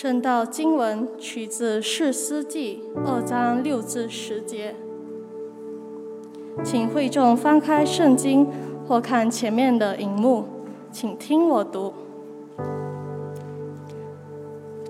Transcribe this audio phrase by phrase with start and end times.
[0.00, 4.76] 正道经文取自《士师记》二章六至十节，
[6.62, 8.46] 请会众翻开圣经
[8.86, 10.44] 或看前面的荧幕，
[10.92, 11.92] 请听我读。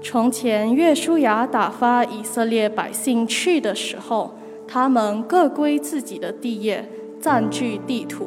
[0.03, 4.35] 从前，约书亚打发以色列百姓去的时候，
[4.67, 6.87] 他们各归自己的地业，
[7.19, 8.27] 占据地土。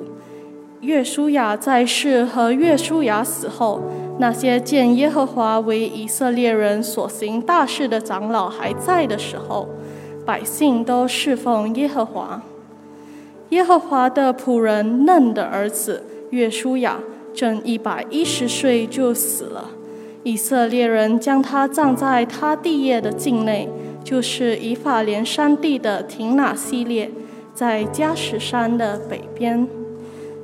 [0.82, 3.81] 约书亚在世和约书亚死后。
[4.20, 9.67] 那些见耶和华为以色列人所行大事的长老还在的时候，
[10.23, 12.44] 百姓都侍奉耶和华。
[13.49, 17.00] 耶和华的仆人嫩的儿子约书亚
[17.34, 19.72] 正一百一十岁就死了，
[20.23, 23.67] 以色列人将他葬在他地业的境内，
[24.03, 27.09] 就是以法莲山地的亭纳西列，
[27.55, 29.67] 在加什山的北边。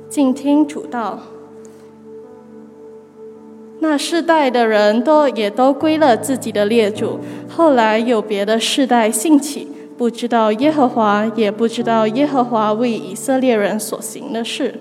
[0.08, 1.18] 静听主道。
[3.80, 7.20] 那世代的人都也都归了自己的列祖。
[7.48, 14.80] 后来有别的世代兴起，不知道耶和华，也不知道耶和华为以色列人所行的事。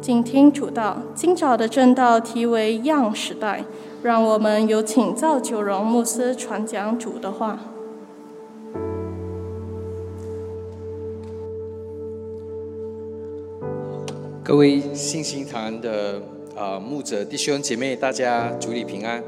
[0.00, 3.64] 静听主道，今早的正道题为“样时代”，
[4.02, 7.58] 让我们有请赵九荣牧师传讲主的话。
[14.46, 16.22] 各位信心堂的
[16.54, 19.20] 啊牧者弟兄姐妹，大家主里平安。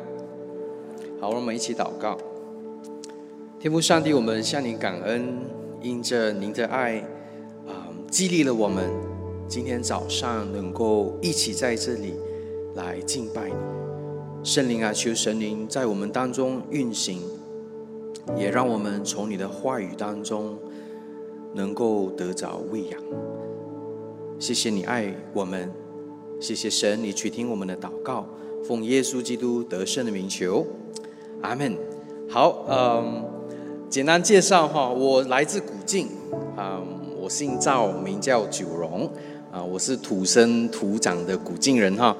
[1.21, 2.17] 好，我们一起祷告。
[3.59, 5.41] 天父上帝，我们向您感恩，
[5.83, 6.99] 因着您的爱
[7.67, 8.89] 啊，激励了我们，
[9.49, 12.15] 今天早上能够一起在这里
[12.77, 13.57] 来敬拜你。
[14.45, 17.21] 圣灵啊，求神灵在我们当中运行，
[18.37, 20.57] 也让我们从你的话语当中
[21.55, 23.03] 能够得着喂养。
[24.39, 25.69] 谢谢你爱我们，
[26.39, 28.25] 谢谢神，你去听我们的祷告，
[28.62, 30.64] 奉耶稣基督得胜的名求，
[31.42, 31.77] 阿门。
[32.28, 33.25] 好，嗯，
[33.91, 36.06] 简单介绍哈，我来自古晋，
[36.56, 36.81] 啊，
[37.21, 39.10] 我姓赵，名叫九荣，
[39.50, 42.16] 啊，我是土生土长的古晋人哈，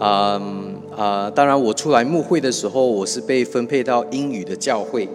[0.00, 0.40] 啊
[0.96, 5.06] 啊，当然我出来牧会的时候，我是被分配到英语的教会，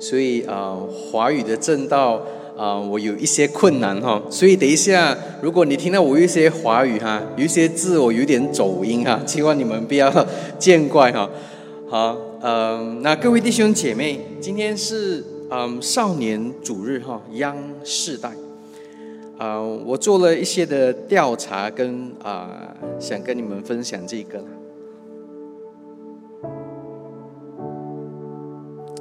[0.00, 2.20] 所以啊，华语的正道。
[2.60, 10.12] 啊，我有一些困难哈，所以等一下，如果你听到我有一些华语哈，有一些字我有点走音哈，希望你们不要
[10.58, 11.30] 见怪哈。
[11.88, 18.30] 好，嗯，那各位弟兄姐妹，今天是嗯少年主日哈，央世代。
[19.38, 24.44] 啊，我做了一些的调查，跟啊想跟你们分享这个。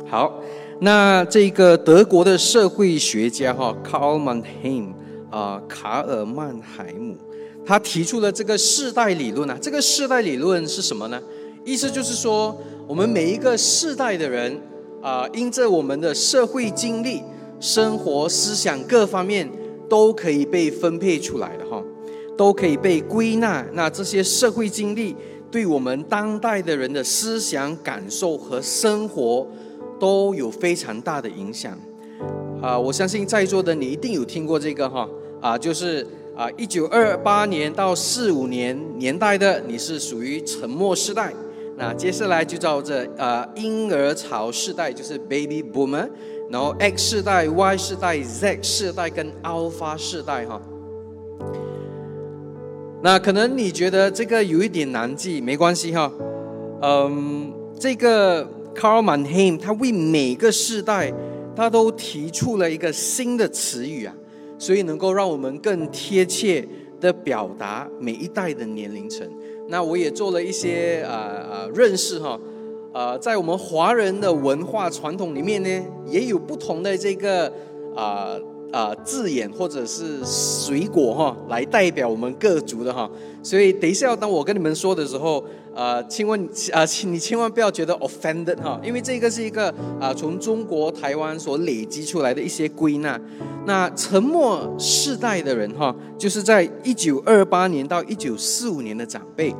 [0.07, 0.41] 好。
[0.81, 4.93] 那这个德国的社会学家哈，Karl Mannheim
[5.29, 7.17] 啊，卡尔曼海姆，
[7.65, 9.57] 他提出了这个世代理论啊。
[9.61, 11.21] 这个世代理论是什么呢？
[11.65, 12.57] 意思就是说，
[12.87, 14.57] 我们每一个世代的人
[15.01, 17.21] 啊，因着我们的社会经历、
[17.59, 19.49] 生活、思想各方面，
[19.89, 21.83] 都可以被分配出来的哈，
[22.37, 23.65] 都可以被归纳。
[23.73, 25.13] 那这些社会经历
[25.51, 29.45] 对我们当代的人的思想感受和生活。
[29.99, 31.77] 都有非常大的影响，
[32.61, 35.07] 啊，我相信在座的你一定有听过这个哈，
[35.41, 36.05] 啊，就是
[36.35, 41.33] 啊，一九二八年到四五年年代的，你是属于沉默世代，
[41.77, 46.07] 那接下来就叫这呃婴儿潮世代，就是 baby boomer，
[46.49, 50.61] 然后 X 世代、Y 世代、Z 世代跟 Alpha 世代哈，
[53.03, 56.11] 那可能你觉得这个有一点难记，没关系哈，
[56.81, 58.58] 嗯，这个。
[58.75, 61.13] Carl Mannheim，他为每个世代，
[61.55, 64.15] 他都提出了一个新的词语啊，
[64.57, 66.67] 所以能够让我们更贴切
[67.01, 69.27] 的表达每一代的年龄层。
[69.67, 72.39] 那我也做了一些啊啊认识哈，
[72.93, 77.51] 呃，在我们华人的文化传统里面呢，也有不同的这个
[77.95, 78.35] 啊
[78.71, 83.09] 啊字眼或者是水果哈，来代表我们各族的哈。
[83.41, 85.43] 所以等一下当我跟你们说的时候。
[85.75, 93.17] 啊，请问啊，请你千万不要觉得 offended 哈，因为这个是一个啊，从中国台湾所累积出来的一些归纳。
[93.65, 99.55] 那沉默世代的人哈，就是在一九二八年到一九四五年的长辈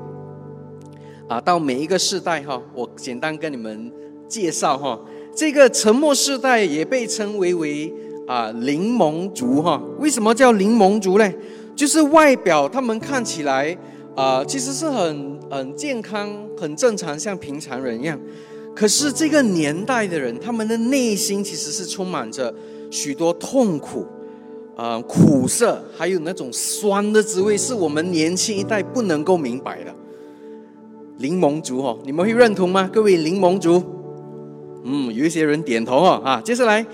[1.30, 3.90] 啊，到每一个世代哈，我简单跟你们
[4.28, 5.00] 介绍哈，
[5.34, 7.94] 这个沉默世代也被称为为
[8.30, 9.82] 啊柠檬族哈。
[9.98, 11.34] 为什么叫柠檬族呢？
[11.76, 13.76] 就是外表他们看起来。
[14.16, 18.20] 啊，其实是很很健康、很正常，像平常人一样。
[18.76, 22.54] 可是这个年代的人，他们的内心其实是充满着
[22.92, 24.06] 许多痛苦、
[24.76, 29.96] 啊苦涩，还有那种酸的滋味，是我们年轻一代不能够明白的。
[31.20, 32.90] 柠檬族哦，你们会认同吗？
[32.92, 33.82] 各位柠檬族，
[34.84, 36.42] 嗯，有一些人点头哦啊。
[36.44, 36.86] 接下来，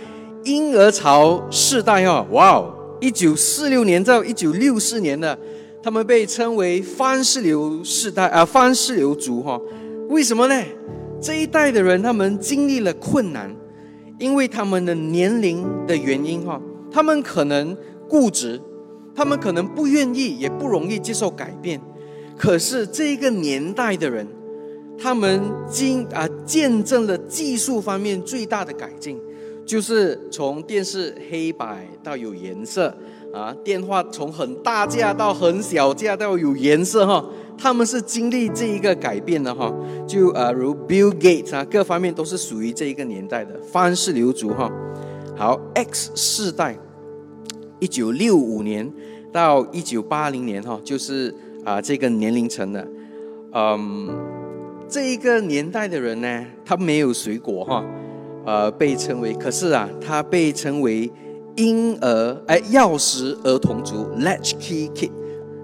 [0.45, 5.37] 婴儿潮世代哦，哇哦，一九四六年到一九六四年的，
[5.81, 9.59] 他们被称为番石榴世代啊，番石榴族哈。
[10.09, 10.63] 为什么呢？
[11.19, 13.53] 这一代的人他们经历了困难，
[14.19, 16.61] 因为他们的年龄的原因哈，
[16.91, 17.75] 他们可能
[18.07, 18.61] 固执，
[19.15, 21.81] 他们可能不愿意，也不容易接受改变。
[22.37, 24.27] 可是这个年代的人，
[24.95, 29.19] 他们经啊见证了技术方面最大的改进，
[29.65, 32.95] 就是从电视黑白到有颜色
[33.33, 37.25] 啊，电话从很大架到很小架到有颜色哈，
[37.57, 39.73] 他们是经历这一个改变的哈。
[40.07, 44.71] 就啊如 Bill Gates 啊，各方面都是属于这一个年代的方式流族哈。
[45.35, 46.77] 好，X 世代，
[47.79, 48.91] 一九六五年
[49.31, 51.33] 到一九八零年哈，就是。
[51.65, 52.87] 啊，这个年龄层的，
[53.51, 54.07] 嗯，
[54.87, 57.83] 这一个年代的人呢，他没有水果哈，
[58.45, 61.11] 呃，被称为，可是啊，他被称为
[61.55, 65.09] 婴儿哎，钥匙儿童族 （latchkey kid），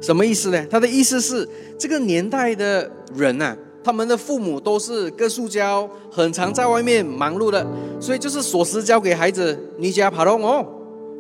[0.02, 0.66] 什么意思呢？
[0.70, 1.48] 他的意思是，
[1.78, 7.66] 这个年代的人呐，他们的父母都是各塑胶，很常在外面忙碌的，
[8.00, 10.66] 所以就是锁匙交给孩子，你家跑动哦，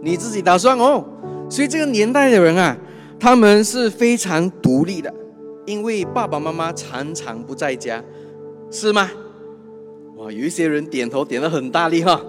[0.01, 1.03] 你自己打算哦，
[1.49, 2.77] 所以这个年代的人啊。
[3.23, 5.13] 他们是非常独立的，
[5.67, 8.03] 因为爸爸妈妈常常不在家，
[8.71, 9.11] 是吗？
[10.21, 12.21] 哇，有一些人点头点的很大力哈。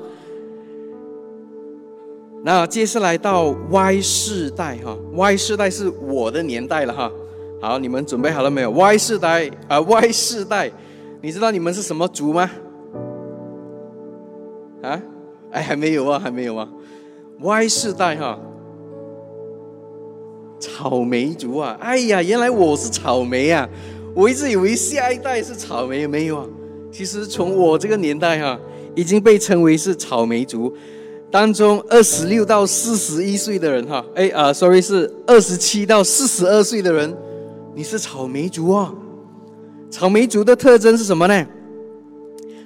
[2.42, 7.12] 那接下来到 Y 世代哈，Y 世代是我的年代了哈。
[7.60, 10.72] 好，你们准备好了没有？Y 世代啊，Y 世代，
[11.20, 12.50] 你知道你们是什么族吗？
[14.80, 15.02] 啊？
[15.50, 16.66] 哎，还没有啊，还没有啊。
[17.40, 18.38] Y 世代哈。
[20.58, 21.76] 草莓族啊！
[21.78, 23.68] 哎呀，原来我是草莓啊！
[24.14, 26.46] 我一直以为下一代是草莓，没有啊？
[26.92, 28.58] 其实从我这个年代哈，
[28.94, 30.70] 已经被称为是草莓族
[31.30, 34.04] 当中二十六到四十一岁的人哈。
[34.14, 37.16] 哎啊，sorry，是二十七到四十二岁的人，
[37.74, 38.92] 你是草莓族啊！
[39.90, 41.46] 草莓族的特征是什么呢？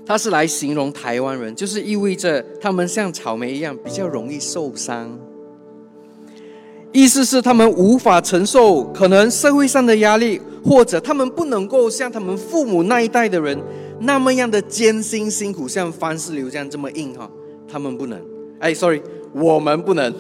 [0.04, 5.16] 它是来形容台湾人，就是意味着他们像草莓一样比较容易受伤。
[6.92, 13.60] 意思是他们无法承受可能社会上的压力，或者他们不能够像他们父母那一代的人
[14.00, 17.30] 那么样的艰辛辛苦，像方世流这样这么硬哈，
[17.66, 18.20] 他们不能。
[18.58, 19.02] 哎，sorry，
[19.32, 20.12] 我们不能，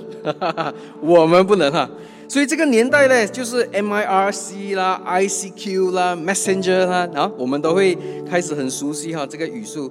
[1.00, 1.88] 我们不能哈。
[2.28, 7.96] 所以这个年代呢，就是 MIRC 啦、ICQ 啦、Messenger 啦，啊，我们都会
[8.28, 9.90] 开始很熟悉哈这个语速。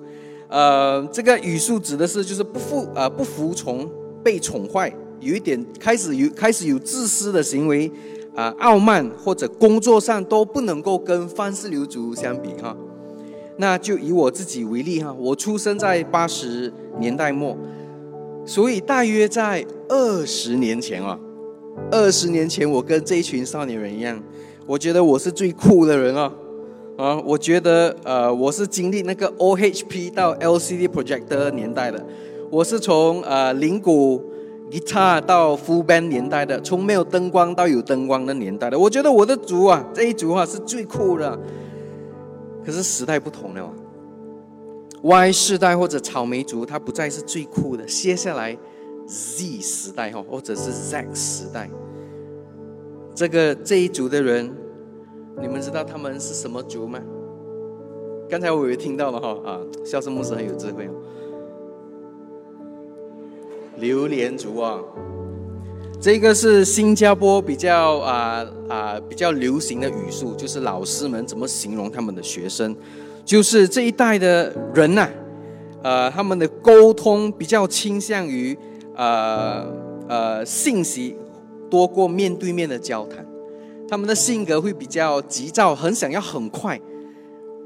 [0.50, 3.90] 呃，这个语速指的是就是不服啊不服从
[4.24, 4.94] 被宠坏。
[5.22, 7.90] 有一点开始有开始有自私的行为，
[8.36, 12.76] 啊，傲慢或者工作上都不能够跟方式流族相比哈。
[13.58, 17.58] 那就以我自己为例哈，我出生在八十年代末，
[18.46, 21.20] 所以大约在二十年前啊，
[21.92, 24.22] 二十年前我跟这一群少年人一样，
[24.66, 26.32] 我觉得我是最酷的人啊，
[26.98, 32.06] 啊，我觉得呃我是经历那个 OHP 到 LCD projector 年代的，
[32.50, 34.32] 我是从呃铃鼓。
[34.72, 41.40] Guitar 到 Full Band 年代的，从没有灯光到有灯光的年代的，我觉得我的族啊，这一族啊是最酷的。
[42.66, 43.72] 可是时代不同了
[45.04, 47.86] ，Y 世代或者草莓族，它不再是最酷的。
[47.86, 48.58] 接下来
[49.06, 51.70] Z 时代哈，或者是 Z 时代，
[53.14, 54.52] 这个这一族的人，
[55.40, 57.00] 你们知道他们是什么族吗？
[58.28, 60.92] 刚才我有听到了哈啊，笑声牧师很有智慧哦。
[63.78, 64.82] 榴莲族啊，
[66.00, 72.76] 这个是新加坡比较啊啊比较流行的语速，就是老师们怎么形容他们的学生，
[73.24, 75.10] 就是这一代的人呐，
[75.82, 78.56] 呃，他们的沟通比较倾向于
[78.96, 79.66] 呃
[80.08, 81.16] 呃信息
[81.72, 83.26] 多过面对面的交谈，
[83.90, 86.80] 他们的性格会比较急躁，很想要很快，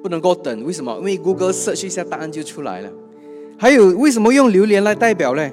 [0.02, 0.64] 不能够等。
[0.64, 0.96] 为什么？
[1.00, 2.90] 因为 Google search 一下答案就出来了。
[3.58, 5.52] 还有为什么用榴莲来代表呢？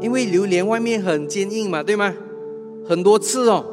[0.00, 2.14] 因为榴莲外面很坚硬嘛，对吗？
[2.86, 3.64] 很多刺哦。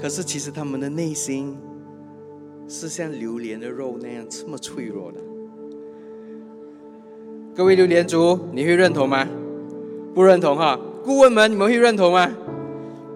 [0.00, 1.56] 可是其实他们的内心
[2.66, 5.18] 是像榴莲的肉那样这么脆弱的。
[7.54, 9.26] 各位榴莲族，你会认同吗？
[10.14, 10.78] 不认同哈。
[11.04, 12.30] 顾问们，你们会认同吗？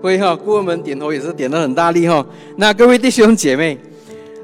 [0.02, 0.36] 会哈。
[0.36, 2.24] 顾问们点头也是点的很大力哈。
[2.56, 3.78] 那各位弟兄姐妹，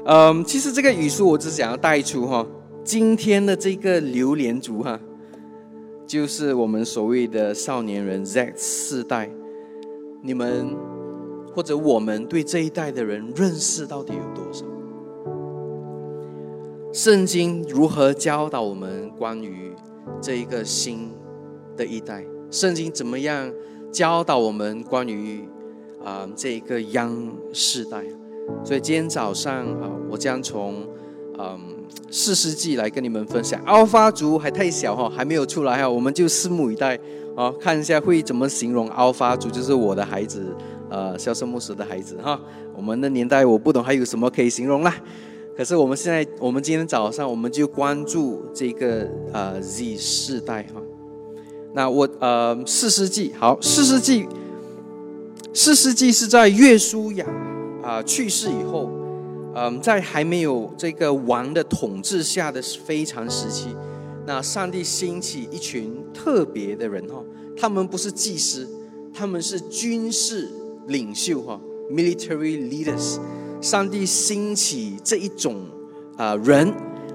[0.05, 2.45] 嗯，其实这个语速我只想要带出哈，
[2.83, 4.99] 今天的这个榴莲族哈。
[6.07, 9.29] 就是我们所谓的少年人 Z 世代，
[10.21, 10.73] 你们
[11.53, 14.65] 或者我们对这一代的人认识到底有多少？
[16.93, 19.73] 圣经如何教导我们关于
[20.21, 21.11] 这一个新
[21.75, 22.25] 的一代？
[22.49, 23.53] 圣经怎么样
[23.91, 25.43] 教导我们关于
[26.01, 27.11] 啊这一个央
[27.51, 28.01] 世代？
[28.63, 30.87] 所以今天早上啊，我将从
[31.37, 31.59] 嗯
[32.09, 33.61] 四世纪来跟你们分享。
[33.65, 36.97] 阿发族还太小哈，还没有出来哈，我们就拭目以待
[37.35, 40.55] 啊，看一下会怎么形容阿发族，就是我的孩子，
[40.89, 42.39] 呃，肖圣牧师的孩子哈。
[42.75, 44.95] 我们的年代我不懂还有什么可以形容啦。
[45.55, 50.81] 可是我们现在，我们今天早上我们就关注这个呃 Z 世代哈。
[51.73, 54.27] 那我呃四世纪好，四世纪，
[55.53, 57.25] 四世纪是在约书亚。
[57.83, 58.89] 啊，去世以后，
[59.59, 63.75] 嗯，在还没有这个王的统治下的非常时期，
[64.27, 67.23] 那上帝兴起一群特别的人哈，
[67.57, 68.69] 他们不是祭司，
[69.11, 70.47] 他们是军事
[70.85, 71.59] 领袖哈
[71.89, 73.17] ，military leaders。
[73.59, 75.65] 上帝兴起这一种
[76.17, 76.71] 啊人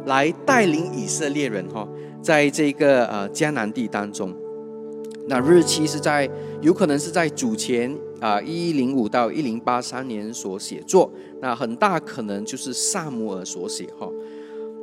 [0.06, 1.88] 来带领以色列人哈，
[2.20, 4.34] 在这个呃迦南地当中，
[5.26, 6.28] 那日期是在
[6.60, 7.96] 有可能是在主前。
[8.22, 11.10] 啊，一一零五到一零八三年所写作，
[11.40, 14.08] 那很大可能就是萨姆尔所写哈。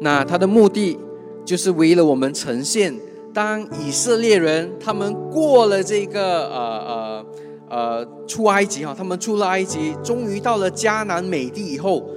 [0.01, 0.99] 那他的目的
[1.45, 2.93] 就是为了我们呈现，
[3.33, 7.25] 当以色列人他们过了这个呃呃
[7.69, 12.09] 呃出埃及哈，他们出了埃及，终于到了迦南美地以后，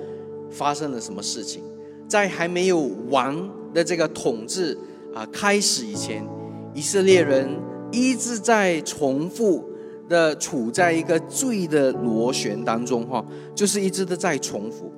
[0.50, 1.62] 发生了什么事情？
[2.08, 4.76] 在还没有王的这个统治
[5.14, 6.26] 啊开始以前，
[6.74, 7.48] 以色列人
[7.92, 9.68] 一直在重复。
[10.08, 14.92] 的处在一个罪的螺旋当中，哈，就是一直的在重复。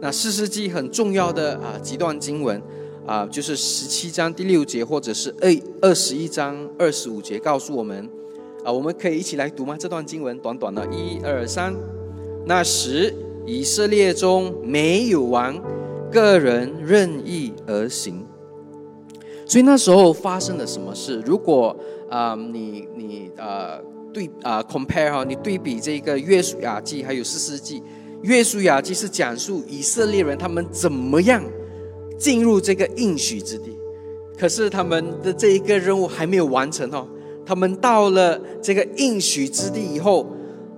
[0.00, 2.60] 那四世纪很重要的啊几段经文
[3.06, 5.48] 啊，就是十七章第六节，或者是二
[5.80, 8.10] 二十一章二十五节，告诉我们
[8.64, 9.76] 啊，我们可以一起来读吗？
[9.78, 11.72] 这段经文短短的，一二三。
[12.44, 13.14] 那时
[13.46, 15.56] 以色列中没有王，
[16.10, 18.24] 个人任意而行。
[19.46, 21.22] 所以那时候发生了什么事？
[21.24, 21.76] 如果
[22.08, 23.82] 啊，你你呃。
[24.10, 27.82] 对啊，compare 哈，你对比这个约书亚记还有四世纪，
[28.22, 31.44] 约书亚记是讲述以色列人他们怎么样
[32.18, 33.76] 进入这个应许之地，
[34.36, 37.06] 可是他们的这一个任务还没有完成哦。
[37.44, 40.26] 他们到了这个应许之地以后，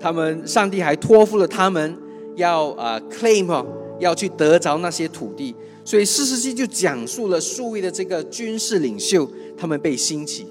[0.01, 1.97] 他们上帝还托付了他们
[2.35, 3.65] 要啊 claim 哦，
[4.01, 10.49] 要去得着那些土地，所以四世纪就讲述了数位的这个军事领袖他们被兴起。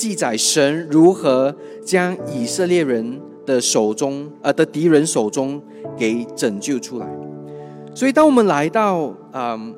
[0.00, 1.54] 记载神如何
[1.84, 5.62] 将以色列人的手中，呃的敌人手中
[5.94, 7.06] 给拯救出来。
[7.94, 9.74] 所以，当我们来到嗯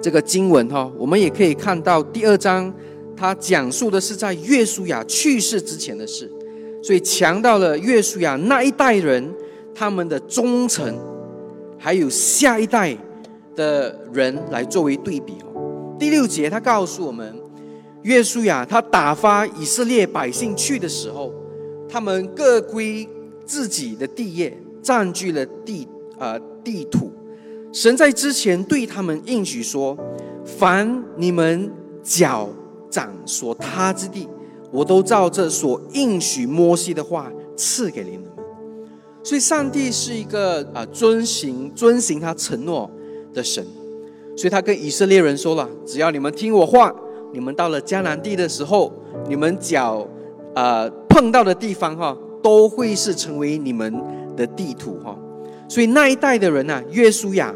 [0.00, 2.72] 这个经文哈，我们也可以看到第二章，
[3.14, 6.32] 它讲述的是在约书亚去世之前的事，
[6.82, 9.22] 所以强调了约书亚那一代人
[9.74, 10.98] 他们的忠诚，
[11.76, 12.96] 还有下一代
[13.54, 15.94] 的人来作为对比哦。
[15.98, 17.45] 第六节他告诉我们。
[18.06, 21.34] 约书亚他打发以色列百姓去的时候，
[21.88, 23.06] 他们各归
[23.44, 27.10] 自己的地业，占据了地呃地土。
[27.72, 29.98] 神在之前对他们应许说
[30.46, 31.68] ：“凡你们
[32.00, 32.48] 脚
[32.88, 34.28] 掌所踏之地，
[34.70, 38.24] 我都照这所应许摩西的话赐给你们。”
[39.24, 42.88] 所以，上帝是一个啊遵行遵行他承诺
[43.34, 43.66] 的神，
[44.36, 46.94] 所以他跟以色列人说了：“只要你们听我话。”
[47.36, 48.90] 你们到了迦南地的时候，
[49.28, 50.08] 你们脚，
[50.54, 53.94] 呃碰到的地方哈，都会是成为你们
[54.34, 55.14] 的地图哈。
[55.68, 57.54] 所以那一代的人呐，约书亚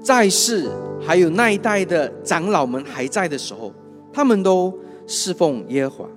[0.00, 3.72] 在世，还有那一代的长老们还在的时候，
[4.12, 4.72] 他们都
[5.08, 6.10] 侍奉耶和华。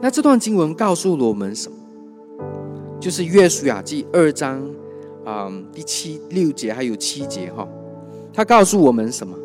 [0.00, 1.78] 那这段经文告诉了我们什么？
[2.98, 4.60] 就是约书亚记二章
[5.24, 7.64] 啊第七六节还有七节哈，
[8.32, 9.38] 他告诉我们什么？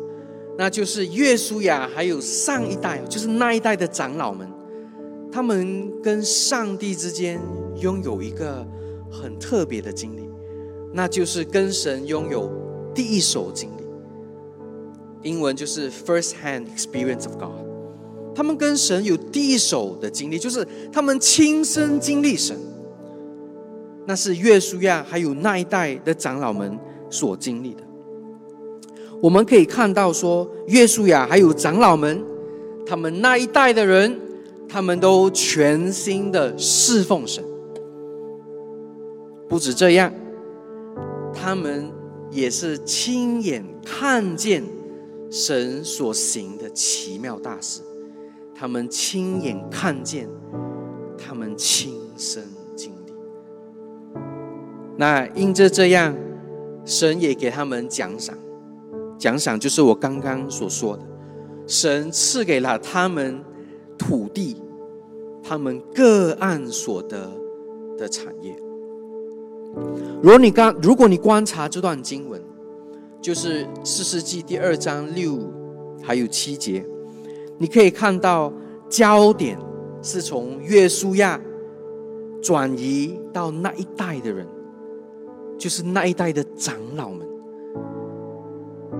[0.56, 4.48] 那就是约书亚，还有上一代，就是那一代的长老们，
[5.32, 7.40] 他们跟上帝之间
[7.80, 8.66] 拥有一个
[9.10, 10.28] 很特别的经历，
[10.92, 12.50] 那就是跟神拥有
[12.94, 13.84] 第一手经历。
[15.28, 17.64] 英文就是 first hand experience of God。
[18.36, 22.56] 他们跟神有第一手的经历，就是他们亲身经历神。
[24.06, 27.83] 那是约书亚还有那一代的长老们所经历的。
[29.22, 32.22] 我们可以看到，说约书亚还有长老们，
[32.86, 34.20] 他们那一代的人，
[34.68, 37.42] 他们都全心的侍奉神。
[39.48, 40.12] 不止这样，
[41.32, 41.90] 他们
[42.30, 44.62] 也是亲眼看见
[45.30, 47.80] 神所行的奇妙大事，
[48.54, 50.28] 他们亲眼看见，
[51.16, 52.42] 他们亲身
[52.76, 53.12] 经历。
[54.96, 56.14] 那因着这样，
[56.84, 58.36] 神也给他们奖赏。
[59.24, 61.02] 奖赏就是我刚刚所说的，
[61.66, 63.42] 神赐给了他们
[63.96, 64.60] 土地，
[65.42, 67.32] 他们各按所得
[67.96, 68.54] 的产业。
[70.22, 72.38] 如果你刚如果你观察这段经文，
[73.22, 75.38] 就是四世纪第二章六
[76.02, 76.84] 还有七节，
[77.56, 78.52] 你可以看到
[78.90, 79.58] 焦点
[80.02, 81.40] 是从约书亚
[82.42, 84.46] 转移到那一代的人，
[85.56, 87.26] 就是那一代的长老们，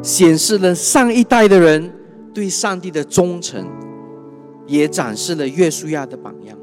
[0.04, 1.90] 显示了上一代的人
[2.34, 3.66] 对上帝的忠诚，
[4.66, 6.54] 也展示了约书亚的榜样。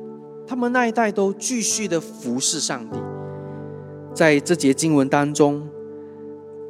[0.46, 3.00] 他们那一代都继续的服侍上帝。
[4.14, 5.68] 在这节经文当中，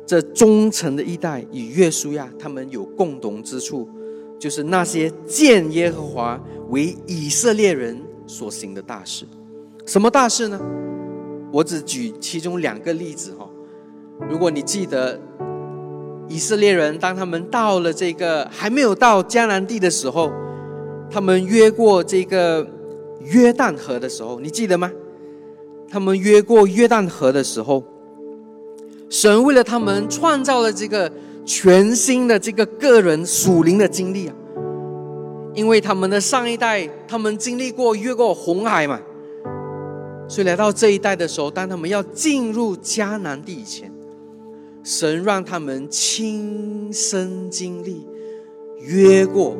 [0.05, 3.89] 这忠诚的一代与约书亚他们有共同之处，
[4.39, 9.25] 就是那些见耶和华为以色列人所行的大事。
[9.85, 10.57] 什么大事呢？
[11.51, 13.49] 我只举其中两个例子哈。
[14.29, 15.19] 如果你记得，
[16.31, 20.31] 以色列人当他们到了这个还没有到迦南地的时候，
[21.11, 22.65] 他们越过这个
[23.19, 24.89] 约旦河的时候，你记得吗？
[25.89, 27.83] 他们越过约旦河的时候，
[29.09, 31.11] 神为了他们创造了这个
[31.45, 34.33] 全新的这个个人属灵的经历啊，
[35.53, 38.97] 因为他们的上一代他们经历过越过红海嘛，
[40.29, 43.91] 所以来到这一代的时候，当他们要进入迦南地以前，
[44.83, 48.07] 神让他们亲身经历
[48.79, 49.55] 越过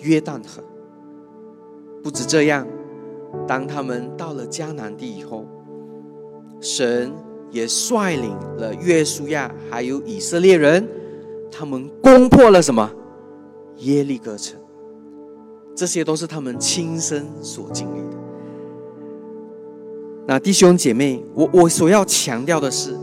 [0.00, 0.62] 约旦河。
[2.02, 2.66] 不止这样。
[3.48, 5.46] 当他们到了迦南地以后，
[6.60, 7.10] 神
[7.50, 10.86] 也率领了约书亚还有以色列人，
[11.50, 12.90] 他们攻破了什么
[13.78, 14.60] 耶利哥城。
[15.74, 18.16] 这些都是他们亲身所经历的。
[20.26, 22.94] 那弟兄姐妹，我我所要强调的是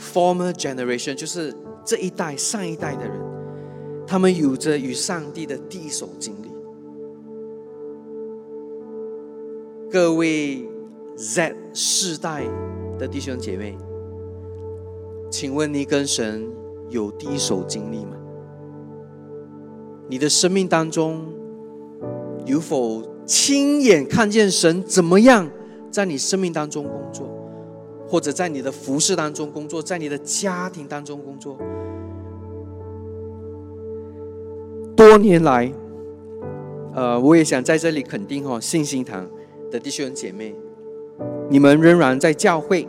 [0.00, 1.54] ，former generation 就是
[1.84, 3.20] 这一代上一代的人，
[4.06, 6.50] 他们有着与上帝的第一手经历。
[9.90, 10.64] 各位
[11.16, 12.44] Z 世代
[12.98, 13.76] 的弟兄姐妹，
[15.30, 16.48] 请问你跟神
[16.88, 18.16] 有第一手经历吗？
[20.08, 21.24] 你的生命当中
[22.46, 25.48] 有否亲眼看见神怎么样
[25.90, 27.28] 在你生命当中工作，
[28.10, 31.56] 或者在你的服饰当中工作，在你的家庭当中工作？
[34.96, 35.72] 多年来，
[36.94, 39.26] 呃，我也想在这里肯定哦，信心堂。
[39.70, 40.52] 的弟兄姐妹，
[41.48, 42.84] 你们仍然在教会，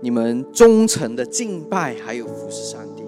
[0.00, 3.02] 你们忠诚的敬拜还有服侍上帝，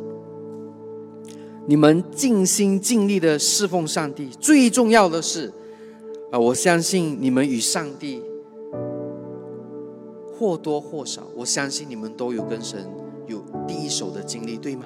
[1.64, 4.28] 你们尽心尽力的侍奉上帝。
[4.38, 5.50] 最重要的是，
[6.30, 8.22] 啊，我相信你们与上帝
[10.44, 12.86] 或多或少，我相信你们都有跟神
[13.26, 14.84] 有第一手的经历，对吗？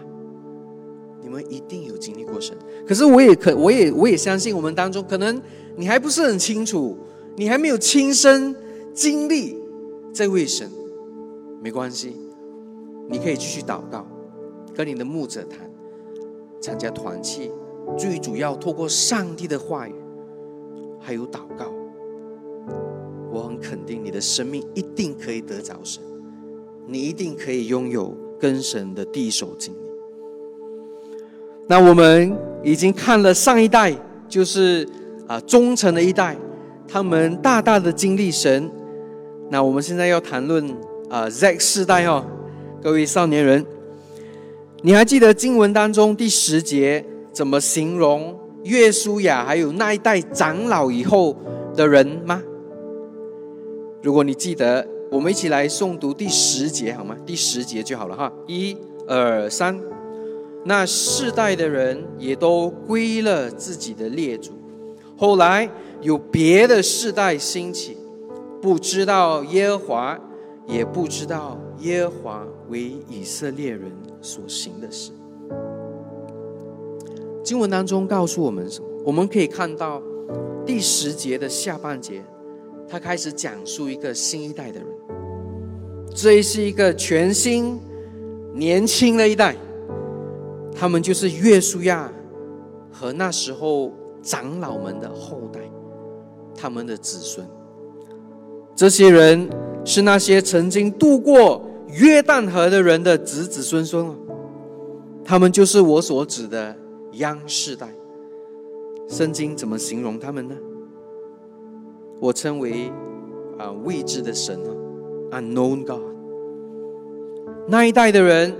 [1.20, 2.56] 你们一定有经历过神。
[2.86, 5.42] 可是我也可，我也我也相信，我们当中可能
[5.76, 6.96] 你还不是很清楚。
[7.36, 8.52] 你还没有亲身
[8.92, 9.56] 经历
[10.12, 10.68] 这位神，
[11.62, 12.16] 没关系，
[13.08, 14.04] 你可以继续祷告，
[14.74, 15.70] 跟你的牧者谈，
[16.60, 17.52] 参加团契，
[17.96, 19.94] 最主要透过上帝的话语，
[20.98, 21.72] 还有祷告，
[23.68, 26.02] 肯定你的生命一定可以得着神，
[26.86, 29.78] 你一定可以拥有跟神的第一手经历。
[31.66, 33.94] 那我们已经看了上一代，
[34.26, 34.88] 就是
[35.26, 36.36] 啊忠诚的一代。
[36.90, 38.70] 他们大大的经历神，
[39.50, 40.74] 那我们现在要谈论
[41.10, 42.24] 啊 Z 世代哦，
[42.82, 43.66] 各位少年人，
[44.80, 51.36] 你还记得经文当中第十节怎么形容约书亚还有那一代长老以后
[51.76, 52.42] 的人吗？
[54.08, 57.14] 如果你记得，我们一起来诵读第十节好吗？
[57.26, 58.74] 第十节就好了哈，一、
[59.06, 59.78] 二、三，
[60.64, 64.52] 那世代的人也都归了自己的列祖，
[65.14, 65.70] 后来。
[66.00, 67.98] 有别的世代兴起，
[68.62, 70.18] 不知道耶和华，
[70.66, 73.92] 也不知道耶和华为以色列人
[74.22, 75.10] 所行的事。
[77.44, 78.86] 经文当中告诉我们什么？
[79.04, 80.00] 我们可以看到
[80.64, 82.22] 第十节的下半节，
[82.88, 84.88] 他开始讲述一个新一代的人。
[86.14, 87.78] 这是一个全新、
[88.54, 89.54] 年轻的一代，
[90.74, 92.10] 他们就是约书亚
[92.90, 95.60] 和那时候长老们的后代。
[96.60, 97.46] 他们的子孙，
[98.74, 99.48] 这些人
[99.84, 104.14] 是那些曾经渡过约旦河的人的子子孙孙啊，
[105.24, 106.76] 他们就是我所指的
[107.12, 107.88] 央世代。
[109.08, 110.56] 圣经怎么形容他们呢？
[112.20, 112.90] 我称为
[113.58, 116.02] 啊未知的神啊，unknown God。
[117.68, 118.54] 那一代的人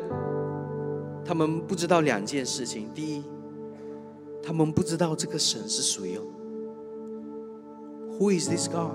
[1.25, 3.25] 他们不知道两件事情：第一，
[4.43, 6.23] 他们不知道这个神是谁哦
[8.19, 8.93] ，Who is this God？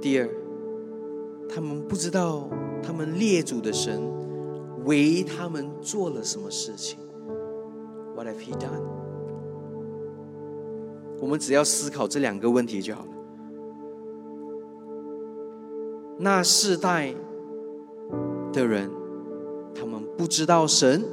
[0.00, 0.28] 第二，
[1.48, 2.48] 他们不知道
[2.82, 4.00] 他们列祖的神
[4.84, 6.98] 为他们做了什么事情
[8.14, 8.99] ？What have He done？
[11.20, 13.08] 我们只要思考这两个问题就好了。
[16.18, 17.14] 那世代
[18.52, 18.90] 的人，
[19.74, 21.04] 他们不知道神，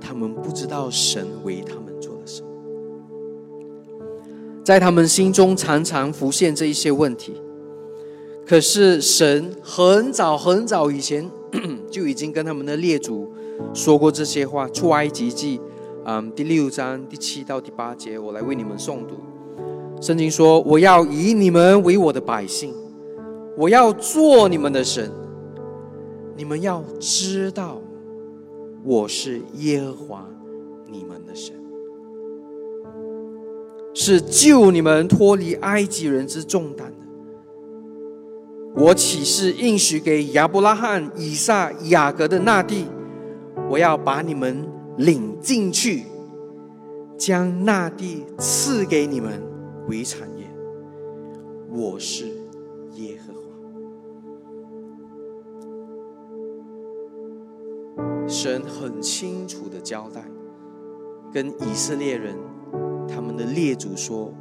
[0.00, 2.48] 他们不知道神为他们做了什么，
[4.64, 7.40] 在他们心中常常浮现这一些问题。
[8.46, 11.30] 可是神很早很早以前
[11.90, 13.30] 就已经跟他们的列祖
[13.74, 15.58] 说过这些话，《出埃及记》
[16.10, 19.20] 嗯第六章第七到第八节，我来为你们诵读。
[20.00, 22.72] 圣经说：“我要以你们为我的百姓。”
[23.58, 25.10] 我要做你们的神，
[26.34, 27.78] 你们要知道
[28.82, 30.26] 我是耶和华
[30.86, 31.54] 你们的神，
[33.92, 38.82] 是救你们脱离埃及人之重担的。
[38.82, 42.86] 我岂是应许给亚伯拉罕、以撒、雅各的那地？
[43.68, 44.64] 我要把你们
[44.98, 46.02] 领进去，
[47.16, 49.40] 将那地赐给你们
[49.88, 50.44] 为产业。
[51.70, 52.26] 我是
[52.94, 53.40] 耶和华。
[58.26, 60.24] 神很清楚的交代，
[61.32, 62.34] 跟以色列人
[63.08, 64.34] 他们的列祖说：“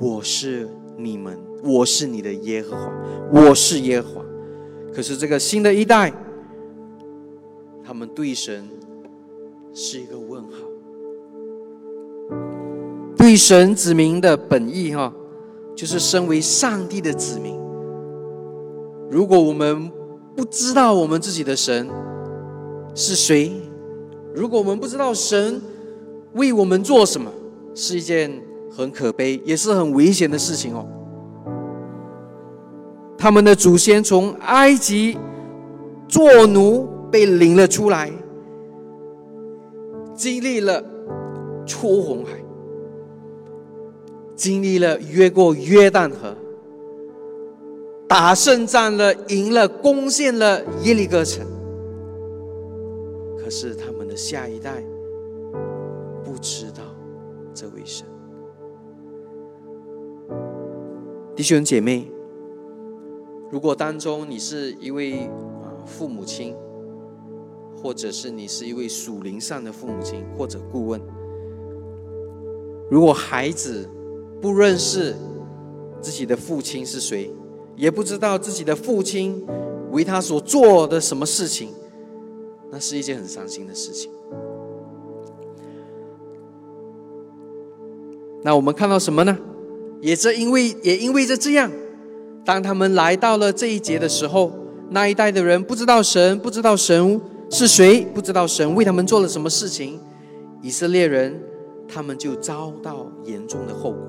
[0.00, 0.66] 我是
[0.96, 2.90] 你们，我是你的耶和华，
[3.30, 4.24] 我是耶和华。”
[4.92, 6.10] 可是这个新的一代，
[7.84, 8.66] 他们对神
[9.80, 10.50] 是一个问号，
[13.16, 15.12] 对神子民的本意哈，
[15.76, 17.56] 就是身为上帝的子民。
[19.08, 19.88] 如果我们
[20.34, 21.88] 不知道我们自己的神，
[22.92, 23.52] 是谁？
[24.34, 25.62] 如果我们不知道神
[26.32, 27.30] 为我们做什么，
[27.72, 28.32] 是一件
[28.76, 30.84] 很可悲，也是很危险的事情哦。
[33.16, 35.16] 他们的祖先从埃及
[36.08, 38.10] 做奴被领了出来，
[40.18, 40.84] 经历了
[41.64, 42.32] 出红海，
[44.34, 46.34] 经历了越过约旦河，
[48.08, 51.46] 打胜仗了，赢了，攻陷了耶利哥城。
[53.38, 54.82] 可是他们的下一代
[56.24, 56.82] 不知道
[57.54, 58.04] 这位神，
[61.36, 62.10] 弟兄姐妹，
[63.52, 65.20] 如果当中你是一位
[65.62, 66.56] 啊父母亲，
[67.80, 71.00] 或者是你是一位属灵上的父母亲或者顾问，
[72.90, 73.88] 如果孩子
[74.40, 75.14] 不认识
[76.00, 77.30] 自己的父亲是谁，
[77.76, 79.46] 也不知道自己的父亲
[79.92, 81.70] 为他所做的什么事情。
[82.70, 84.10] 那是一件很伤心的事情。
[88.42, 89.38] 那我们看到什么呢？
[90.00, 91.70] 也正因为也因为着这样，
[92.44, 94.52] 当他们来到了这一节的时候，
[94.90, 99.98] 那一代的人不知道神，不知道神是谁，不知道神为他们做了什么事情，
[100.62, 101.40] 以色列人
[101.88, 104.00] 他们就遭到严重的后果。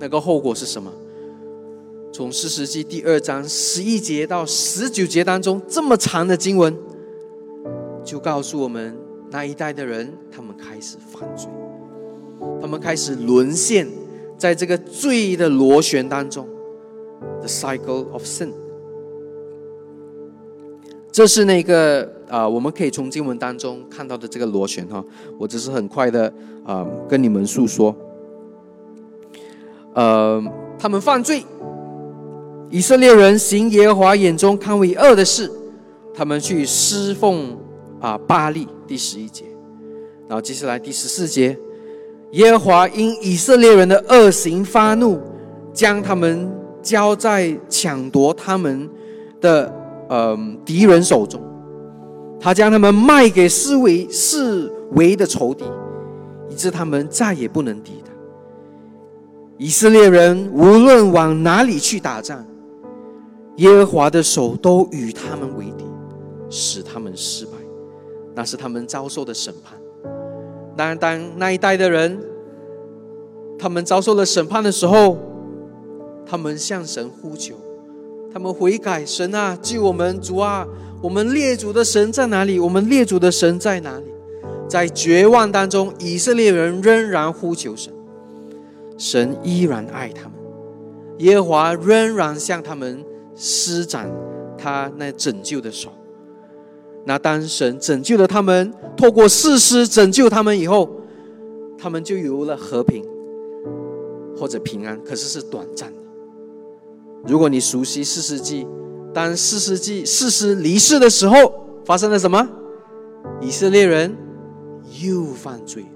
[0.00, 0.92] 那个后果是什么？
[2.12, 6.76] 从四世纪第二章十一节到十九节当中，这么长的经文。
[8.04, 8.96] 就告诉我们，
[9.30, 11.48] 那一代的人，他们开始犯罪，
[12.60, 13.86] 他们开始沦陷
[14.36, 16.48] 在这个罪的螺旋当中
[17.38, 18.50] ，the cycle of sin。
[21.12, 25.04] 这是那个啊，我们可以从经文当中看到的这个螺旋哈。
[25.38, 26.32] 我只是很快的
[26.64, 27.94] 啊，跟你们诉说。
[29.94, 30.42] 呃，
[30.78, 31.44] 他们犯罪，
[32.70, 35.48] 以色列人行耶和华眼中看为恶的事，
[36.14, 37.56] 他们去侍奉。
[38.00, 39.44] 啊，巴利第十一节，
[40.26, 41.56] 然后接下来第十四节，
[42.32, 45.20] 耶和华因以色列人的恶行发怒，
[45.72, 48.90] 将他们交在抢夺他们
[49.40, 49.72] 的
[50.12, 51.40] 呃敌人手中，
[52.38, 55.64] 他将他们卖给四围四围的仇敌，
[56.50, 58.12] 以致他们再也不能抵挡。
[59.56, 62.44] 以色列人无论往哪里去打仗，
[63.56, 65.86] 耶和华的手都与他们为敌，
[66.50, 67.52] 使他们失败。
[68.34, 69.78] 那是他们遭受的审判。
[70.76, 72.18] 当，当那一代的人，
[73.58, 75.16] 他们遭受了审判的时候，
[76.26, 77.54] 他们向神呼求，
[78.32, 80.66] 他们悔改，神啊，救我们，主啊，
[81.02, 82.58] 我们列祖的神在哪里？
[82.58, 84.06] 我们列祖的神在哪里？
[84.68, 87.92] 在绝望当中，以色列人仍然呼求神，
[88.96, 90.32] 神依然爱他们，
[91.18, 94.10] 耶和华仍然向他们施展
[94.56, 95.90] 他那拯救的手。
[97.04, 100.88] 那当神拯救了他们，透过事实拯救他们以后，
[101.76, 103.04] 他们就有了和平
[104.34, 106.01] 或者平安，可是是短暂的。
[107.24, 108.66] 如果你熟悉四世纪，
[109.14, 111.36] 当四世纪四师离世的时候，
[111.84, 112.48] 发生了什么？
[113.40, 114.16] 以色列人
[115.02, 115.86] 又犯罪。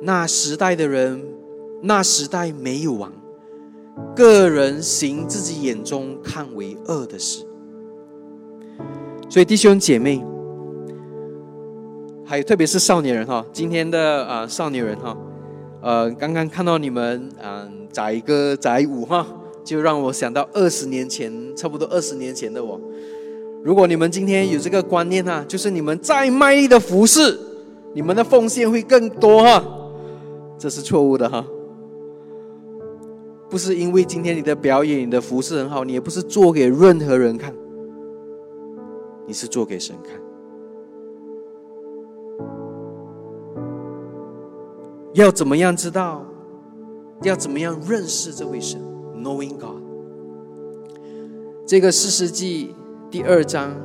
[0.00, 1.20] 那时代的人，
[1.82, 3.12] 那时代没有王，
[4.14, 7.44] 个人行自己眼中看为恶的事。
[9.28, 10.24] 所以弟兄姐妹，
[12.24, 15.16] 还有特别是少年人哈，今天的啊少年人哈，
[15.82, 19.26] 呃，刚刚看到你们嗯载歌载舞哈，
[19.68, 22.80] 就让我想到二十年前，差不多二十年前的我。
[23.62, 27.38] 如果你们今天有这个观念哈，就是你们再卖力的服侍，
[27.92, 29.62] 你们的奉献会更多哈，
[30.56, 31.44] 这是错误的哈。
[33.50, 37.52] 不是因为今天你的表演、你的服饰很好，你也不是做给任何人看。
[39.26, 40.18] 你是做给神看，
[45.12, 46.24] 要怎么样知道？
[47.22, 48.80] 要怎么样认识这位神
[49.28, 49.82] ？Knowing God。
[51.66, 52.74] 这个四世纪
[53.10, 53.76] 第二章，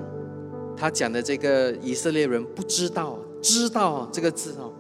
[0.78, 4.72] 他讲的这个以色列人不知道，知道这个字哦，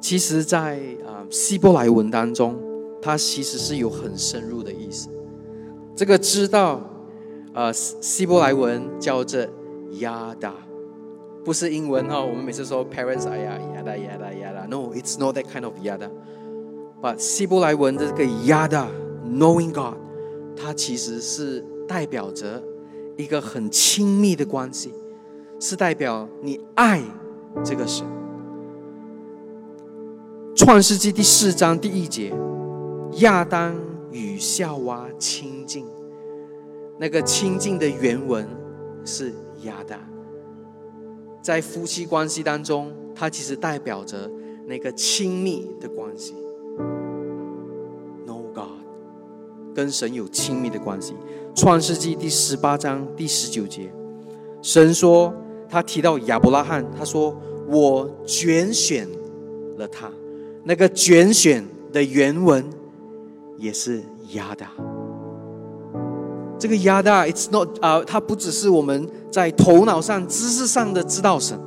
[0.00, 2.56] 其实在啊希伯来文当中，
[3.02, 5.08] 它其实是有很深入的意思。
[5.96, 6.80] 这个知道，
[7.52, 9.44] 呃，希伯来文叫做。
[9.92, 10.52] Yada，
[11.42, 12.22] 不是英文哈。
[12.22, 14.66] 我们每次说 parents，哎呀，yada yada yada。
[14.68, 16.10] No，it's not that kind of yada。
[17.00, 18.24] 但希伯来文的这个
[19.36, 19.98] Knowing God，
[20.56, 22.62] 它其实是代表着
[23.16, 24.92] 一个很亲密的关系，
[25.60, 27.02] 是代表你爱
[27.62, 28.06] 这个神。
[30.54, 32.32] 创世纪第四章第一节，
[33.16, 33.76] 亚当
[34.10, 35.84] 与夏娃亲近，
[36.98, 38.48] 那个亲近的原文
[39.04, 39.34] 是。
[39.62, 39.98] 亚当，
[41.42, 44.30] 在夫妻关系当中，它其实代表着
[44.66, 46.34] 那个亲密的关系。
[49.76, 51.14] 跟神有亲密的关系。
[51.54, 53.92] 创世纪第十八章第十九节，
[54.62, 55.34] 神说
[55.68, 59.06] 他提到亚伯拉罕，他说我拣选
[59.76, 60.10] 了他。
[60.64, 61.62] 那个拣选
[61.92, 62.64] 的原文
[63.58, 64.64] 也是亚的。
[66.58, 71.60] 这个亚的，it's not 啊，它不只是我们在头脑上、知识上的知道神，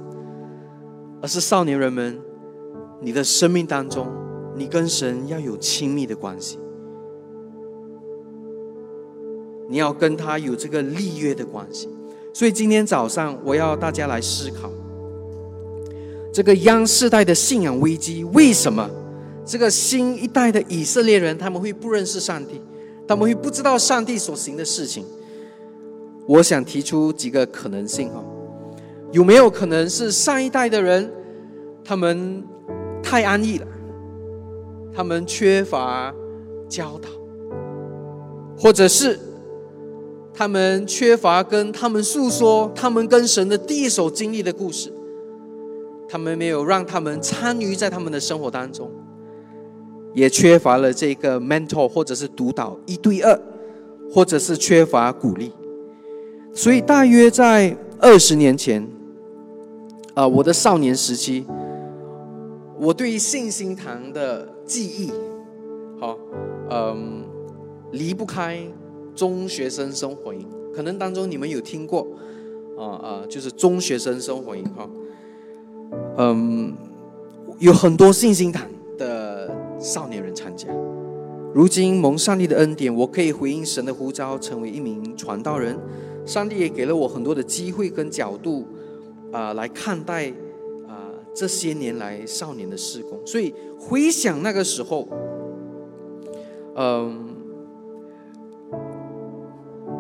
[1.22, 2.20] 而是少年人们，
[3.00, 4.08] 你的生命当中，
[4.56, 6.58] 你跟神要有亲密的关系，
[9.70, 11.88] 你要跟他有这个立约的关系。
[12.34, 14.70] 所以今天早上，我要大家来思考，
[16.34, 18.90] 这个央世代的信仰危机，为什么
[19.46, 22.62] 这个新一代的以色列人他们会不认识上帝？
[23.08, 25.06] 他们会不知道上帝所行的事情。
[26.28, 28.24] 我想提出几个可能性哈，
[29.12, 31.12] 有没有可能是上一代的人，
[31.84, 32.44] 他们
[33.02, 33.68] 太安逸了，
[34.94, 36.14] 他们缺乏
[36.70, 37.10] 教导，
[38.56, 39.20] 或者是
[40.40, 44.90] 他们缺乏跟他们诉说他们跟神的第一手经历的故事，
[46.08, 48.90] 他们没有让他们参与在他们的生活当中。
[50.14, 53.38] 也缺乏了这个 mentor 或者是督导一对二，
[54.10, 55.52] 或者是缺乏鼓励，
[56.54, 58.88] 所以大约在二十年前，
[60.14, 61.46] 啊，我的少年时期，
[62.80, 65.12] 我对于信心堂的记忆，
[66.00, 66.18] 好，
[66.70, 67.26] 嗯，
[67.92, 68.58] 离不开
[69.20, 72.08] 中学生生活营，可能当中你们有听过，
[72.78, 74.90] 啊啊，就是中学生生活营哈，
[76.20, 76.74] 嗯，
[77.60, 78.66] 有很多信心堂
[78.98, 79.54] 的。
[79.82, 80.68] 少年人参加，
[81.54, 85.74] 如今蒙上帝的恩典，我可以回应神的呼召，成为一名传道人。
[86.26, 88.66] 上帝也给了我很多的机会跟角度，
[89.32, 90.28] 啊，来看待
[90.86, 93.18] 啊这些年来少年的事工。
[93.26, 95.08] 所以回想那个时候，
[96.76, 97.29] 嗯，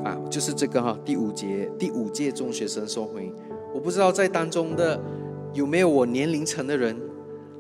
[0.04, 3.32] 啊，就是这个哈，第五节第五届中学生收回，
[3.74, 5.00] 我不知道在当中的
[5.54, 7.00] 有没有我年龄层的人，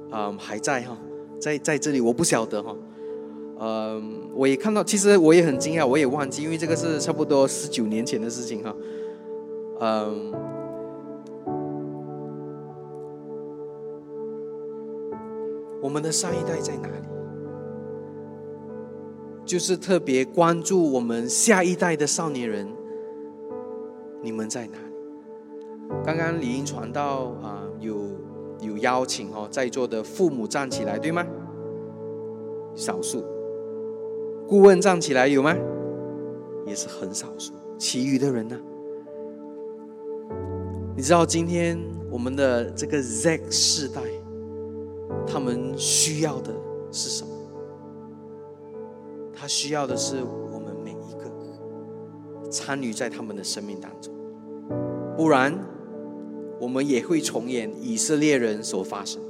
[0.09, 0.97] 啊，还在哈。
[1.41, 2.75] 在在这里，我不晓得哈，
[3.57, 4.01] 呃，
[4.33, 8.75] 我也看到，其实我也很惊讶，我也忘记，因为这个是差不多十九年前的事情哈，
[9.79, 10.33] 嗯，
[15.81, 17.18] 我们的上一代在哪里？
[19.49, 22.67] 就是特别关注我们下一代的少年人，
[24.21, 25.95] 你们在哪里？
[26.05, 27.95] 刚刚李英传道啊，有。
[28.61, 31.25] 有邀请哦，在座的父母站起来，对吗？
[32.75, 33.23] 少数。
[34.45, 35.55] 顾问站起来有吗？
[36.67, 37.53] 也是很少数。
[37.77, 38.59] 其余的人呢？
[40.93, 41.79] 你知道今天
[42.11, 44.01] 我们的这个 Z 世代，
[45.25, 46.53] 他们需要的
[46.91, 47.28] 是什么？
[49.39, 50.17] 他需要的是
[50.51, 54.13] 我们每一个参与在他们的生命当中，
[55.15, 55.57] 不然
[56.59, 59.21] 我们也会重演以色列人所发生。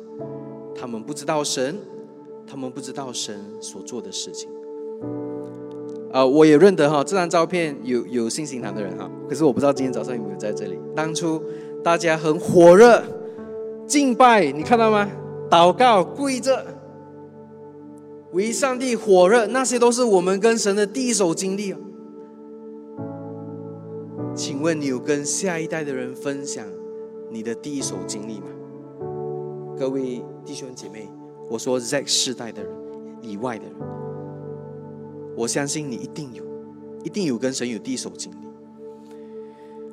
[0.75, 1.77] 他们不知道神，
[2.47, 4.49] 他们不知道神所做的事情。
[6.11, 10.79] 呃，我也认得哈，这张照片有有信心堂的人哈，可是我不知道今天早上有没有在这里。
[10.95, 11.39] 当初
[11.83, 13.03] 大家很火热
[13.85, 15.07] 敬拜，你看到吗？
[15.51, 16.65] 祷告跪着
[18.31, 21.73] 为上帝火热，那些都是我们跟神的第一手经历。
[24.35, 26.65] 请问你有跟下一代的人分享
[27.31, 28.45] 你的第一手经历吗？
[29.77, 31.09] 各位弟兄姐妹，
[31.49, 32.71] 我说 Z 世代的人
[33.21, 33.73] 以外的人。
[35.35, 36.43] 我相信你一定有，
[37.03, 38.35] 一定有跟神有第一手经历。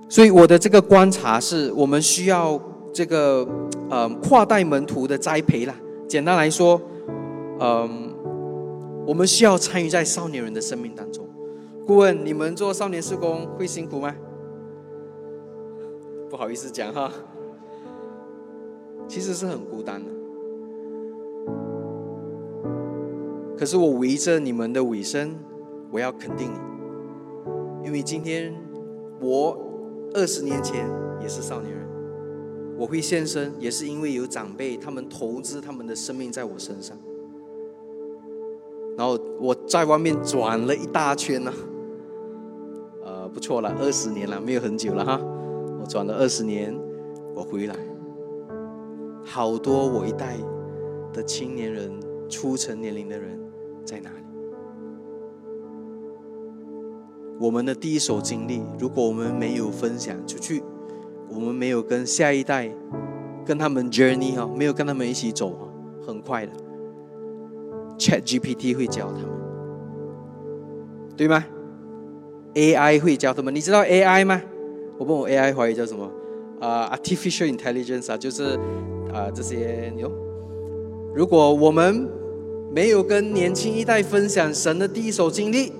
[0.08, 2.60] 所以我的这个观察是，我们需要
[2.92, 3.46] 这个
[3.88, 5.74] 呃跨代门徒的栽培啦。
[6.08, 6.80] 简单来说，
[7.60, 8.12] 嗯，
[9.06, 11.28] 我们需要参与在少年人的生命当中。
[11.86, 14.12] 顾问，你们做少年施工会辛苦吗？
[16.28, 17.12] 不好意思讲哈，
[19.06, 20.10] 其实是很孤单的。
[23.56, 25.38] 可是我围着你们的尾声，
[25.92, 28.52] 我要肯定你，因为今天
[29.20, 29.56] 我
[30.14, 30.84] 二十年前
[31.22, 31.88] 也是少年人，
[32.76, 36.98] 我会现身，也是因为有长辈他们投资他们的生命在我身上，
[38.96, 41.52] 然后我在外面转了一大圈呢，
[43.04, 45.20] 呃，不错了，二十年了，没有很久了哈，
[45.80, 46.74] 我转了二十年，
[47.34, 47.76] 我回来，
[49.24, 50.36] 好多我一代
[51.12, 51.92] 的青年人，
[52.28, 53.38] 初成年龄的人。
[53.84, 54.16] 在哪里？
[57.38, 60.60] 我们的第一手经历，如果我们没有分享出去，
[61.28, 62.68] 我们没有跟下一代
[63.44, 65.56] 跟他们 journey 哈，没有跟他们一起走，
[66.04, 66.52] 很快的
[67.98, 69.30] ，Chat GPT 会教他们，
[71.16, 71.44] 对吗
[72.54, 74.40] ？AI 会教他们，你知道 AI 吗？
[74.98, 76.10] 我问我 AI 怀疑叫什么？
[76.60, 78.58] 啊，Artificial Intelligence 啊，就是
[79.12, 80.10] 啊这些牛。
[81.14, 82.08] 如果我们
[82.72, 85.72] 没有跟年轻一代分享神的第一手经历，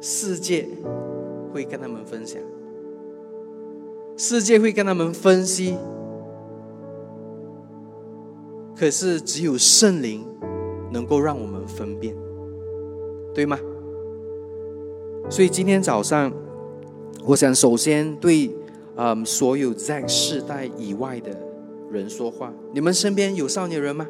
[0.00, 0.68] 世界
[1.52, 2.40] 会跟他们分享，
[4.16, 5.76] 世界会跟他们分析。
[8.76, 10.24] 可是只有圣灵
[10.92, 12.14] 能够让我们分辨，
[13.34, 13.58] 对吗？
[15.30, 16.30] 所以今天早上，
[17.24, 18.50] 我想首先对
[18.96, 21.30] 嗯所有在世代以外的
[21.90, 22.52] 人说话。
[22.74, 24.06] 你们身边有少年人吗？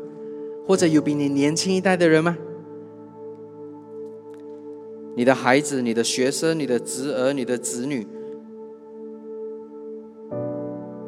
[0.67, 2.37] 或者有比你年轻一代的人吗？
[5.15, 8.07] 你的孩子、你的学生、你的侄儿、你的子女，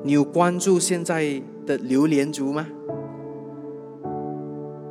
[0.02, 2.66] 你有关注现在的榴莲族吗？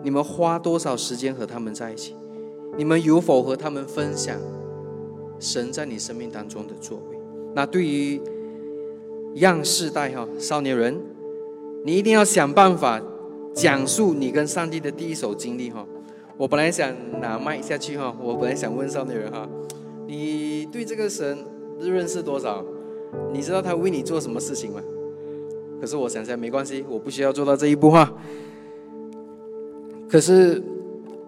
[0.03, 2.15] 你们花多少时间和他们在一起？
[2.77, 4.37] 你们有否和他们分享
[5.39, 7.17] 神在你生命当中的作为？
[7.55, 8.21] 那对于
[9.35, 10.99] 样世代哈少年人，
[11.83, 13.01] 你一定要想办法。
[13.55, 15.85] 讲述你跟上帝的第一手经历哈，
[16.37, 19.47] 我本来想拿麦下去哈，我本来想问少年人哈，
[20.07, 21.37] 你对这个神
[21.79, 22.65] 认识多少？
[23.31, 24.81] 你知道他为你做什么事情吗？
[25.79, 28.11] 可是我想想没关系，我不需要做到这一步哈。
[30.13, 30.61] 可是，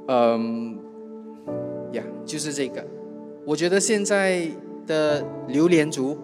[0.07, 0.77] 嗯，
[1.93, 2.85] 呀，就是这个，
[3.43, 4.47] 我觉得现在
[4.85, 6.15] 的榴莲族，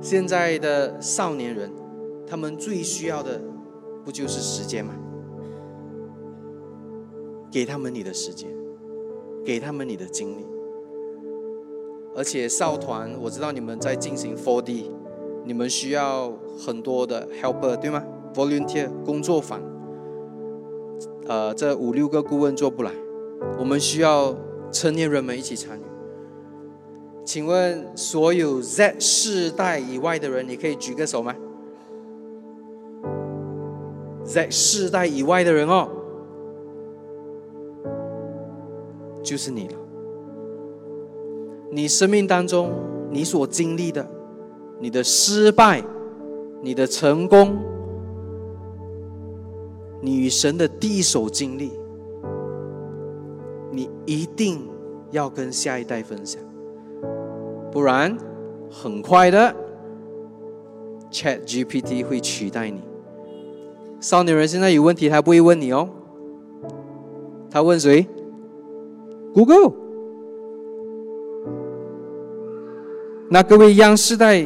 [0.00, 1.70] 现在的少年人，
[2.26, 3.40] 他们最需要的
[4.04, 4.92] 不就是时间吗？
[7.52, 8.50] 给他们你的时间，
[9.44, 10.44] 给他们你的精力，
[12.16, 14.86] 而且少团，我知道你们在进行 4D，
[15.44, 18.02] 你们需要很多的 helper，对吗
[18.34, 19.62] ？volunteer 工作坊，
[21.26, 22.90] 呃，这五六个顾问做不来，
[23.58, 24.34] 我们需要
[24.70, 25.82] 成年人们一起参与。
[27.24, 31.34] 请问所有 Z 世代以外的人，你可以举个手吗
[34.24, 35.88] ？Z 世代以外的人哦。
[39.22, 39.74] 就是你了。
[41.70, 42.72] 你生命当中
[43.10, 44.04] 你所经历的，
[44.80, 45.82] 你的失败，
[46.60, 47.56] 你的成功，
[50.04, 51.70] 你与神的第一手经历，
[53.70, 54.68] 你一定
[55.12, 56.42] 要跟下一代分享，
[57.70, 58.18] 不然
[58.68, 59.54] 很快的
[61.12, 62.82] ，Chat GPT 会取代你。
[64.00, 65.88] 少年人现在有问题，他不会问你哦，
[67.48, 68.04] 他问谁
[69.32, 69.72] ？Google，
[73.28, 74.44] 那各位央视代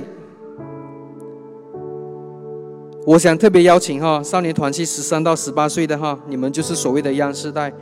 [3.07, 7.73] 我想特别邀请哈少年团契十三到十八岁的哈，你们就是所谓的央视代。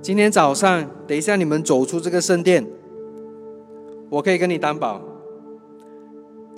[0.00, 2.66] 今天早上，等一下你们走出这个圣殿，
[4.08, 5.02] 我可以跟你担保，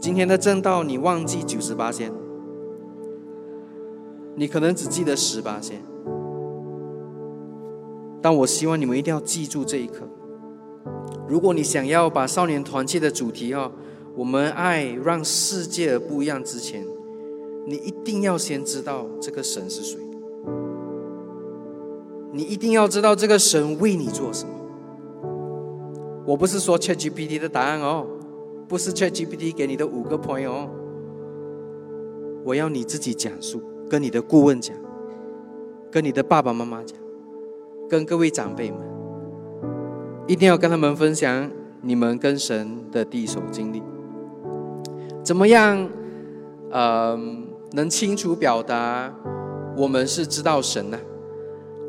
[0.01, 2.13] 今天的正道你忘记九十八先，
[4.37, 5.83] 你可能只记得十八先，
[8.23, 10.09] 但我希望你们一定要记住这一刻。
[11.27, 13.73] 如果你想要把少年团契的主题哈，
[14.15, 16.87] 我们爱让世界不一样之前。
[17.67, 19.99] 你一定要先知道这个神是谁，
[22.31, 24.53] 你一定要知道这个神为你做什么。
[26.27, 28.07] 我不是说 ChatGPT 的答案哦，
[28.69, 30.69] 不是 ChatGPT 给你的五个 point 哦，
[32.45, 34.77] 我要你自己讲述，跟你的顾问讲，
[35.91, 36.99] 跟你的爸爸妈妈讲，
[37.89, 38.81] 跟各位长辈们，
[40.27, 41.51] 一定要跟他们分享
[41.81, 43.83] 你们跟神的第一手经历，
[45.23, 45.89] 怎么样？
[46.71, 47.54] 嗯。
[47.75, 49.13] 能清楚表达，
[49.77, 50.99] 我们是知道神呢。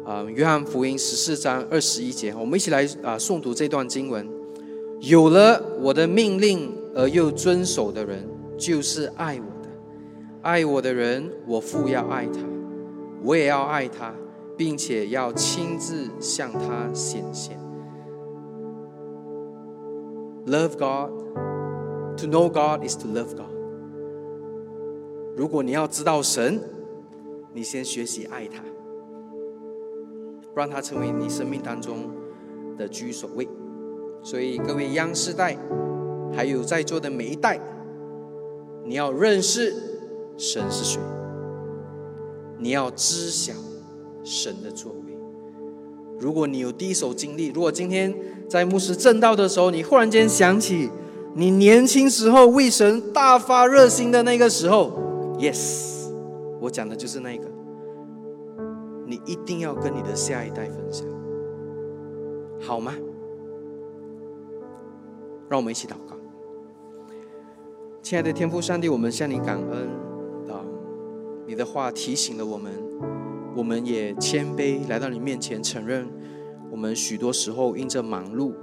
[0.03, 4.27] 啊，约翰福音十四章二十一节，我们一起来啊诵读这段经文。
[5.01, 8.27] 有了我的命令而又遵守的人，
[8.57, 9.69] 就是爱我的。
[10.41, 12.39] 爱我的人，我父要爱他，
[13.23, 14.11] 我也要爱他，
[14.57, 17.59] 并且要亲自向他显现。
[20.47, 21.11] Love God,
[22.17, 23.54] to know God is to love God.
[25.35, 26.61] 如果你要知道神，
[27.53, 28.63] 你先学习爱他，
[30.55, 32.09] 让他成为你生命当中
[32.77, 33.45] 的居首位。
[34.23, 35.57] 所以各位央视代，
[36.33, 37.59] 还有在座的每一代，
[38.85, 39.75] 你要认识
[40.37, 41.01] 神是谁，
[42.57, 43.51] 你要知晓
[44.23, 45.17] 神的作为。
[46.17, 48.13] 如果你有第一手经历，如果今天
[48.49, 50.89] 在牧师正道的时候，你忽然间想起
[51.33, 55.01] 你年轻时候为神大发热心的那个时候。
[55.37, 56.09] Yes，
[56.61, 57.47] 我讲的就是那个。
[59.05, 61.07] 你一定要跟你的下一代分享，
[62.59, 62.93] 好吗？
[65.47, 66.15] 让我们一起祷告。
[68.01, 69.89] 亲爱的天父上帝，我们向你感恩
[70.51, 70.65] 啊！
[71.45, 72.71] 你的话提醒了我们，
[73.55, 76.07] 我们也谦卑来到你面前，承认
[76.71, 78.53] 我们许多时候因着忙碌，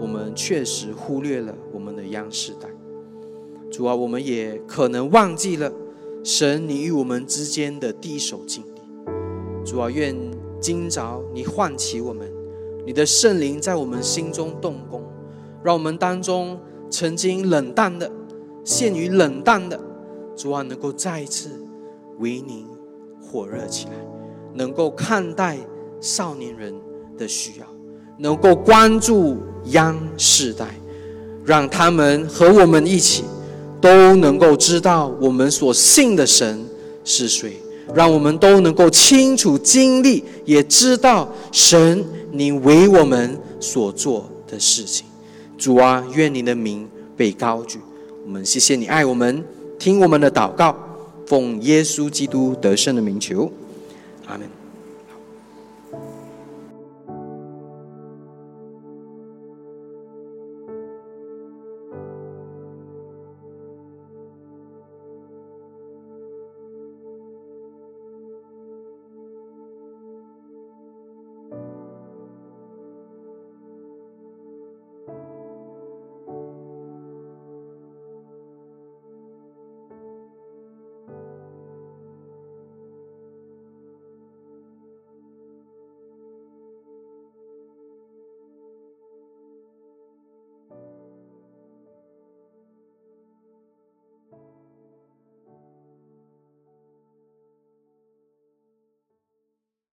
[0.00, 2.68] 我们确实忽略了我们的央视代。
[3.70, 5.70] 主啊，我们也可能忘记了
[6.24, 8.80] 神你与我们之间的第一手经历。
[9.64, 10.16] 主啊，愿
[10.60, 12.26] 今早你唤起我们，
[12.86, 15.02] 你的圣灵在我们心中动工，
[15.62, 16.58] 让我们当中
[16.90, 18.10] 曾经冷淡的、
[18.64, 19.78] 陷于冷淡的，
[20.34, 21.50] 主啊，能够再一次
[22.18, 22.66] 为您
[23.20, 23.92] 火热起来，
[24.54, 25.58] 能够看待
[26.00, 26.74] 少年人
[27.18, 27.66] 的需要，
[28.18, 30.74] 能够关注央世代，
[31.44, 33.24] 让他们和我们一起。
[33.80, 36.66] 都能够知道我们所信的神
[37.04, 37.60] 是谁，
[37.94, 45.06] 让我们都能够清楚经历，也知道神你为我们所做的事情。
[45.56, 47.78] 主啊，愿你的名被高举。
[48.24, 49.44] 我们谢谢你爱我们，
[49.78, 50.76] 听我们的祷告，
[51.26, 53.50] 奉耶稣基督得胜的名求，
[54.26, 54.57] 阿门。